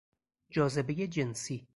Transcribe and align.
جاذبهی 0.51 1.07
جنسی 1.07 1.67